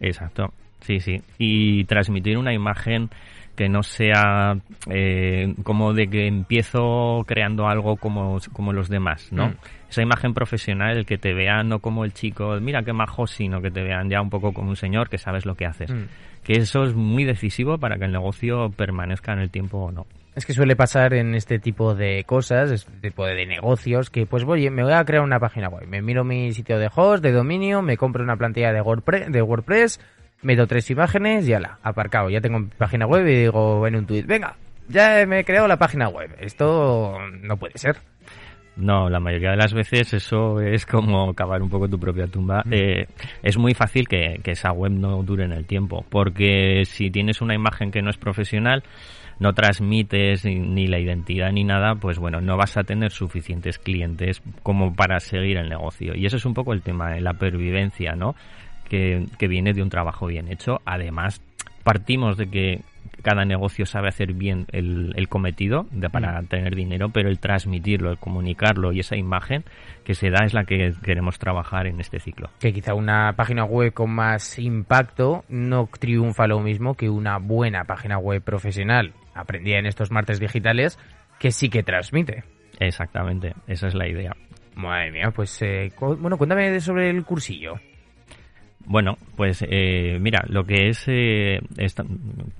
Exacto, 0.00 0.52
sí, 0.80 1.00
sí. 1.00 1.22
Y 1.38 1.84
transmitir 1.84 2.38
una 2.38 2.52
imagen 2.52 3.10
que 3.56 3.68
no 3.68 3.82
sea 3.82 4.58
eh, 4.90 5.54
como 5.64 5.94
de 5.94 6.08
que 6.08 6.26
empiezo 6.26 7.24
creando 7.26 7.66
algo 7.66 7.96
como, 7.96 8.38
como 8.52 8.72
los 8.72 8.88
demás, 8.88 9.32
¿no? 9.32 9.48
Mm. 9.48 9.54
Esa 9.88 10.02
imagen 10.02 10.34
profesional, 10.34 10.98
el 10.98 11.06
que 11.06 11.16
te 11.16 11.32
vean 11.32 11.70
no 11.70 11.78
como 11.78 12.04
el 12.04 12.12
chico, 12.12 12.60
mira 12.60 12.82
qué 12.82 12.92
majo, 12.92 13.26
sino 13.26 13.62
que 13.62 13.70
te 13.70 13.82
vean 13.82 14.10
ya 14.10 14.20
un 14.20 14.28
poco 14.28 14.52
como 14.52 14.68
un 14.68 14.76
señor 14.76 15.08
que 15.08 15.16
sabes 15.16 15.46
lo 15.46 15.54
que 15.54 15.64
haces. 15.64 15.90
Mm. 15.90 16.04
Que 16.44 16.58
eso 16.58 16.84
es 16.84 16.94
muy 16.94 17.24
decisivo 17.24 17.78
para 17.78 17.96
que 17.96 18.04
el 18.04 18.12
negocio 18.12 18.68
permanezca 18.70 19.32
en 19.32 19.40
el 19.40 19.50
tiempo 19.50 19.78
o 19.78 19.90
no. 19.90 20.06
Es 20.36 20.44
que 20.44 20.52
suele 20.52 20.76
pasar 20.76 21.14
en 21.14 21.34
este 21.34 21.58
tipo 21.58 21.94
de 21.94 22.22
cosas, 22.24 22.70
este 22.70 22.92
tipo 23.00 23.24
de 23.24 23.46
negocios, 23.46 24.10
que 24.10 24.26
pues 24.26 24.44
voy, 24.44 24.68
me 24.68 24.84
voy 24.84 24.92
a 24.92 25.04
crear 25.04 25.24
una 25.24 25.40
página 25.40 25.68
web, 25.68 25.88
me 25.88 26.02
miro 26.02 26.24
mi 26.24 26.52
sitio 26.52 26.78
de 26.78 26.90
host, 26.94 27.22
de 27.22 27.32
dominio, 27.32 27.80
me 27.80 27.96
compro 27.96 28.22
una 28.22 28.36
plantilla 28.36 28.70
de 28.70 28.82
WordPress, 28.82 29.32
de 29.32 29.40
WordPress 29.42 29.98
meto 30.42 30.66
tres 30.66 30.90
imágenes 30.90 31.48
y 31.48 31.54
ala, 31.54 31.78
aparcado. 31.82 32.30
Ya 32.30 32.40
tengo 32.40 32.58
mi 32.58 32.66
página 32.66 33.06
web 33.06 33.26
y 33.26 33.34
digo 33.34 33.86
en 33.86 33.96
un 33.96 34.06
tweet, 34.06 34.24
venga, 34.24 34.56
ya 34.88 35.24
me 35.26 35.40
he 35.40 35.44
creado 35.44 35.66
la 35.66 35.78
página 35.78 36.08
web. 36.08 36.34
Esto 36.38 37.18
no 37.42 37.56
puede 37.56 37.78
ser. 37.78 37.96
No, 38.76 39.08
la 39.08 39.20
mayoría 39.20 39.52
de 39.52 39.56
las 39.56 39.72
veces 39.72 40.12
eso 40.12 40.60
es 40.60 40.84
como 40.84 41.32
cavar 41.32 41.62
un 41.62 41.70
poco 41.70 41.88
tu 41.88 41.98
propia 41.98 42.26
tumba. 42.26 42.62
Mm. 42.66 42.72
Eh, 42.72 43.06
es 43.42 43.56
muy 43.56 43.72
fácil 43.72 44.06
que, 44.06 44.40
que, 44.42 44.50
esa 44.50 44.70
web 44.70 44.92
no 44.92 45.22
dure 45.22 45.44
en 45.44 45.52
el 45.52 45.64
tiempo, 45.64 46.04
porque 46.10 46.82
si 46.84 47.10
tienes 47.10 47.40
una 47.40 47.54
imagen 47.54 47.90
que 47.90 48.02
no 48.02 48.10
es 48.10 48.18
profesional, 48.18 48.82
no 49.38 49.52
transmites 49.52 50.44
ni 50.44 50.86
la 50.86 50.98
identidad 50.98 51.52
ni 51.52 51.64
nada, 51.64 51.94
pues 51.96 52.18
bueno, 52.18 52.40
no 52.40 52.56
vas 52.56 52.76
a 52.76 52.84
tener 52.84 53.12
suficientes 53.12 53.78
clientes 53.78 54.42
como 54.62 54.94
para 54.94 55.20
seguir 55.20 55.58
el 55.58 55.68
negocio. 55.68 56.14
Y 56.14 56.26
eso 56.26 56.36
es 56.36 56.46
un 56.46 56.54
poco 56.54 56.72
el 56.72 56.82
tema 56.82 57.10
de 57.10 57.20
la 57.20 57.34
pervivencia, 57.34 58.14
¿no? 58.14 58.34
Que, 58.88 59.26
que 59.38 59.48
viene 59.48 59.72
de 59.72 59.82
un 59.82 59.90
trabajo 59.90 60.26
bien 60.26 60.50
hecho. 60.50 60.80
Además, 60.84 61.42
partimos 61.82 62.36
de 62.36 62.48
que 62.48 62.80
cada 63.22 63.44
negocio 63.44 63.86
sabe 63.86 64.08
hacer 64.08 64.32
bien 64.32 64.66
el, 64.72 65.28
cometido 65.28 65.86
de, 65.90 66.08
para 66.10 66.40
mm. 66.40 66.46
tener 66.46 66.74
dinero, 66.74 67.08
pero 67.10 67.28
el 67.28 67.38
transmitirlo, 67.38 68.10
el 68.10 68.18
comunicarlo 68.18 68.92
y 68.92 69.00
esa 69.00 69.16
imagen 69.16 69.64
que 70.04 70.14
se 70.14 70.30
da 70.30 70.44
es 70.44 70.54
la 70.54 70.64
que 70.64 70.92
queremos 71.02 71.38
trabajar 71.38 71.86
en 71.86 72.00
este 72.00 72.20
ciclo. 72.20 72.50
Que 72.60 72.72
quizá 72.72 72.94
una 72.94 73.32
página 73.34 73.64
web 73.64 73.92
con 73.92 74.10
más 74.10 74.58
impacto 74.58 75.44
no 75.48 75.88
triunfa 75.98 76.46
lo 76.46 76.60
mismo 76.60 76.94
que 76.94 77.08
una 77.08 77.38
buena 77.38 77.84
página 77.84 78.18
web 78.18 78.42
profesional, 78.42 79.12
aprendida 79.34 79.78
en 79.78 79.86
estos 79.86 80.10
martes 80.10 80.40
digitales, 80.40 80.98
que 81.38 81.50
sí 81.50 81.68
que 81.68 81.82
transmite. 81.82 82.44
Exactamente, 82.78 83.54
esa 83.66 83.88
es 83.88 83.94
la 83.94 84.08
idea. 84.08 84.36
Madre 84.74 85.10
mía, 85.10 85.30
pues 85.34 85.60
eh, 85.62 85.90
bueno, 85.98 86.36
cuéntame 86.36 86.78
sobre 86.80 87.08
el 87.08 87.24
cursillo. 87.24 87.80
Bueno, 88.88 89.18
pues 89.36 89.64
eh, 89.68 90.18
mira, 90.20 90.44
lo 90.48 90.62
que 90.64 90.88
es, 90.88 91.04
eh, 91.08 91.60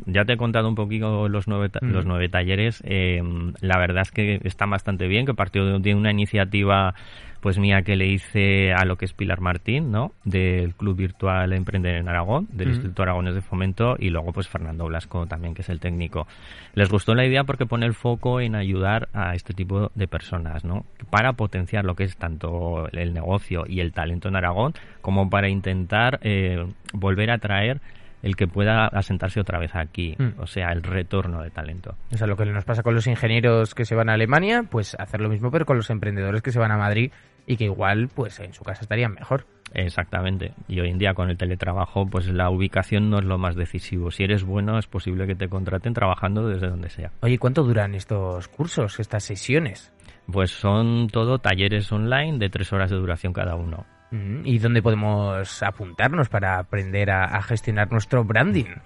ya 0.07 0.25
te 0.25 0.33
he 0.33 0.37
contado 0.37 0.69
un 0.69 0.75
poquito 0.75 1.29
los 1.29 1.47
nueve, 1.47 1.71
los 1.83 2.05
nueve 2.05 2.29
talleres, 2.29 2.83
eh, 2.85 3.23
la 3.61 3.79
verdad 3.79 4.03
es 4.03 4.11
que 4.11 4.41
está 4.43 4.67
bastante 4.67 5.07
bien, 5.07 5.25
que 5.25 5.35
partió 5.35 5.79
de 5.79 5.95
una 5.95 6.11
iniciativa 6.11 6.95
pues 7.41 7.59
mía 7.59 7.83
que 7.83 7.97
le 7.97 8.07
hice 8.07 8.73
a 8.73 8.85
lo 8.85 8.97
que 8.97 9.05
es 9.05 9.13
Pilar 9.13 9.41
Martín, 9.41 9.91
¿no? 9.91 10.13
Del 10.25 10.75
Club 10.75 10.97
Virtual 10.97 11.53
Emprender 11.53 11.97
en 11.97 12.09
Aragón, 12.09 12.49
del 12.51 12.69
Instituto 12.69 13.03
Aragones 13.03 13.35
de 13.35 13.43
Fomento, 13.43 13.97
y 13.99 14.11
luego 14.11 14.33
pues 14.33 14.49
Fernando 14.49 14.87
Blasco 14.87 15.27
también, 15.27 15.55
que 15.55 15.63
es 15.63 15.69
el 15.69 15.81
técnico. 15.81 16.27
Les 16.75 16.89
gustó 16.89 17.15
la 17.15 17.27
idea 17.27 17.45
porque 17.45 17.67
pone 17.67 17.87
el 17.87 17.95
foco 17.95 18.41
en 18.41 18.55
ayudar 18.55 19.09
a 19.13 19.35
este 19.35 19.55
tipo 19.55 19.91
de 19.95 20.09
personas, 20.09 20.65
¿no? 20.65 20.85
Para 21.11 21.35
potenciar 21.35 21.85
lo 21.85 21.95
que 21.95 22.05
es 22.05 22.17
tanto 22.17 22.89
el 22.93 23.15
negocio 23.15 23.65
y 23.67 23.81
el 23.81 23.93
talento 23.93 24.29
en 24.29 24.37
Aragón, 24.37 24.75
como 25.01 25.31
para 25.31 25.49
intentar 25.49 26.19
eh, 26.23 26.67
volver 26.93 27.31
a 27.31 27.39
traer 27.39 27.81
el 28.23 28.37
que 28.37 28.47
pueda 28.47 28.87
asentarse 28.87 29.41
otra 29.41 29.59
vez 29.59 29.75
aquí, 29.75 30.15
mm. 30.19 30.41
o 30.41 30.47
sea, 30.47 30.73
el 30.73 30.83
retorno 30.83 31.43
de 31.43 31.51
talento. 31.51 31.97
O 32.13 32.17
sea, 32.17 32.27
lo 32.27 32.37
que 32.37 32.45
nos 32.47 32.65
pasa 32.65 32.83
con 32.83 32.95
los 32.95 33.07
ingenieros 33.07 33.75
que 33.75 33.85
se 33.85 33.95
van 33.95 34.09
a 34.09 34.15
Alemania, 34.15 34.65
pues 34.69 34.97
hacer 34.99 35.21
lo 35.21 35.29
mismo, 35.29 35.51
pero 35.51 35.67
con 35.67 35.77
los 35.77 35.91
emprendedores 35.91 36.43
que 36.43 36.53
se 36.53 36.59
van 36.59 36.73
a 36.73 36.77
Madrid 36.77 37.13
y 37.47 37.57
que 37.57 37.65
igual 37.65 38.09
pues 38.13 38.41
en 38.41 38.53
su 38.53 38.65
casa 38.65 38.83
estarían 38.83 39.15
mejor. 39.15 39.47
Exactamente. 39.73 40.55
Y 40.69 40.81
hoy 40.81 40.91
en 40.91 40.99
día 40.99 41.15
con 41.15 41.31
el 41.31 41.37
teletrabajo, 41.37 42.07
pues 42.07 42.29
la 42.29 42.51
ubicación 42.51 43.11
no 43.11 43.19
es 43.19 43.25
lo 43.25 43.39
más 43.39 43.57
decisivo. 43.57 44.11
Si 44.11 44.25
eres 44.25 44.45
bueno, 44.45 44.79
es 44.79 44.87
posible 44.87 45.27
que 45.27 45.35
te 45.35 45.49
contraten 45.49 45.93
trabajando 45.93 46.49
desde 46.49 46.69
donde 46.69 46.89
sea. 46.89 47.13
Oye, 47.21 47.39
¿cuánto 47.39 47.63
duran 47.63 47.95
estos 47.95 48.49
cursos, 48.49 48.99
estas 49.01 49.25
sesiones? 49.25 49.93
Pues 50.31 50.51
son 50.51 51.09
todo 51.09 51.39
talleres 51.39 51.91
online 51.93 52.39
de 52.39 52.49
tres 52.49 52.73
horas 52.73 52.91
de 52.91 52.97
duración 52.97 53.33
cada 53.33 53.55
uno. 53.55 53.87
¿Y 54.11 54.59
dónde 54.59 54.83
podemos 54.83 55.63
apuntarnos 55.63 56.29
para 56.29 56.59
aprender 56.59 57.11
a 57.11 57.43
gestionar 57.43 57.91
nuestro 57.91 58.25
branding? 58.25 58.77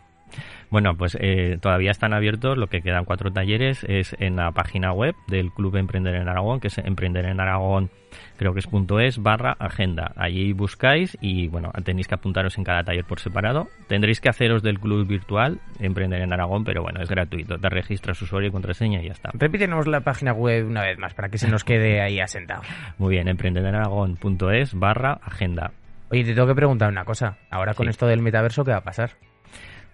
Bueno, 0.71 0.97
pues 0.97 1.17
eh, 1.21 1.59
todavía 1.61 1.91
están 1.91 2.15
abiertos, 2.15 2.57
lo 2.57 2.69
que 2.69 2.81
quedan 2.81 3.05
cuatro 3.05 3.33
talleres 3.33 3.85
es 3.89 4.15
en 4.21 4.37
la 4.37 4.53
página 4.53 4.93
web 4.93 5.17
del 5.27 5.51
Club 5.51 5.77
Emprender 5.77 6.15
en 6.15 6.29
Aragón, 6.29 6.61
que 6.61 6.69
es 6.69 6.79
Emprender 6.79 7.25
en 7.25 7.41
Aragón, 7.41 7.91
creo 8.37 8.53
que 8.53 8.61
es 8.61 8.67
punto 8.67 9.01
es 9.01 9.19
barra 9.19 9.57
agenda. 9.59 10.13
Allí 10.17 10.53
buscáis 10.53 11.19
y 11.21 11.49
bueno, 11.49 11.73
tenéis 11.85 12.07
que 12.07 12.15
apuntaros 12.15 12.57
en 12.57 12.65
cada 12.65 12.85
taller 12.85 13.05
por 13.05 13.21
separado. 13.21 13.69
Tendréis 13.89 14.21
que 14.21 14.29
haceros 14.29 14.63
del 14.63 14.79
club 14.79 15.07
virtual 15.07 15.61
Emprender 15.79 16.23
en 16.23 16.33
Aragón, 16.33 16.65
pero 16.65 16.83
bueno, 16.83 17.03
es 17.03 17.09
gratuito. 17.09 17.59
Te 17.59 17.69
registras 17.69 18.21
usuario 18.23 18.49
y 18.49 18.53
contraseña 18.53 19.03
y 19.03 19.07
ya 19.07 19.13
está. 19.13 19.31
Repítenos 19.35 19.87
la 19.87 20.01
página 20.01 20.33
web 20.33 20.67
una 20.67 20.83
vez 20.83 20.99
más 20.99 21.15
para 21.15 21.29
que 21.29 21.39
se 21.39 21.49
nos 21.49 21.65
quede 21.65 22.01
ahí 22.03 22.21
asentado. 22.21 22.63
Muy 22.99 23.11
bien, 23.11 23.29
es 23.29 24.75
barra 24.75 25.13
agenda. 25.23 25.73
Oye, 26.11 26.25
te 26.25 26.35
tengo 26.35 26.47
que 26.47 26.55
preguntar 26.55 26.91
una 26.91 27.05
cosa. 27.05 27.39
Ahora 27.51 27.75
con 27.75 27.89
esto 27.89 28.07
del 28.07 28.21
metaverso, 28.21 28.65
¿qué 28.65 28.71
va 28.73 28.79
a 28.79 28.85
pasar? 28.85 29.11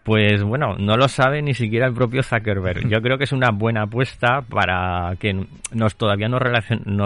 Pues 0.06 0.44
bueno, 0.44 0.76
no 0.78 0.96
lo 0.96 1.08
sabe 1.08 1.42
ni 1.42 1.52
siquiera 1.52 1.88
el 1.88 1.92
propio 1.92 2.22
Zuckerberg. 2.22 2.88
Yo 2.88 3.02
creo 3.02 3.18
que 3.18 3.24
es 3.24 3.32
una 3.32 3.50
buena 3.50 3.82
apuesta 3.82 4.40
para 4.40 5.12
que 5.18 5.46
nos 5.72 5.96
todavía 5.96 6.28
nos, 6.28 6.40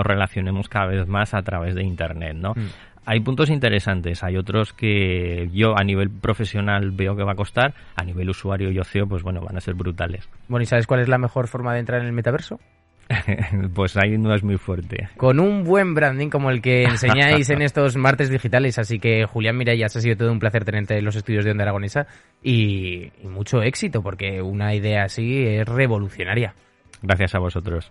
relacionemos 0.04 0.69
cada 0.69 0.87
vez 0.87 1.09
más 1.09 1.33
a 1.33 1.40
través 1.40 1.75
de 1.75 1.83
Internet, 1.83 2.37
¿no? 2.37 2.50
Mm. 2.50 2.69
Hay 3.07 3.21
puntos 3.21 3.49
interesantes, 3.49 4.23
hay 4.23 4.37
otros 4.37 4.75
que 4.75 5.49
yo 5.52 5.76
a 5.76 5.83
nivel 5.83 6.11
profesional 6.11 6.90
veo 6.90 7.16
que 7.16 7.25
va 7.25 7.33
a 7.33 7.35
costar, 7.35 7.73
a 7.97 8.04
nivel 8.04 8.28
usuario 8.28 8.71
y 8.71 8.78
ocio, 8.78 9.07
pues 9.09 9.23
bueno, 9.23 9.40
van 9.40 9.57
a 9.57 9.61
ser 9.61 9.75
brutales. 9.75 10.28
Bueno, 10.49 10.62
¿y 10.62 10.66
sabes 10.66 10.87
cuál 10.87 11.00
es 11.00 11.09
la 11.09 11.16
mejor 11.16 11.49
forma 11.49 11.73
de 11.73 11.80
entrar 11.80 12.02
en 12.02 12.07
el 12.07 12.12
metaverso? 12.12 12.61
pues 13.75 13.97
ahí 13.97 14.17
no 14.19 14.35
es 14.35 14.43
muy 14.43 14.57
fuerte. 14.57 15.09
Con 15.17 15.40
un 15.40 15.64
buen 15.64 15.95
branding 15.95 16.29
como 16.29 16.50
el 16.50 16.62
que 16.62 16.85
enseñáis 16.85 17.50
en 17.50 17.62
estos 17.62 17.97
martes 17.97 18.31
digitales. 18.31 18.79
Así 18.79 18.99
que, 18.99 19.25
Julián 19.26 19.57
Mirallas, 19.57 19.97
ha 19.97 20.00
sido 20.00 20.17
todo 20.17 20.33
un 20.33 20.38
placer 20.38 20.64
tenerte 20.64 20.99
en 20.99 21.05
los 21.05 21.17
estudios 21.17 21.45
de 21.45 21.50
Onda 21.50 21.64
Aragonesa 21.64 22.07
y, 22.43 23.11
y 23.23 23.26
mucho 23.26 23.62
éxito, 23.62 24.02
porque 24.02 24.43
una 24.43 24.75
idea 24.75 25.05
así 25.05 25.45
es 25.47 25.67
revolucionaria. 25.67 26.55
Gracias 27.02 27.35
a 27.35 27.38
vosotros. 27.38 27.90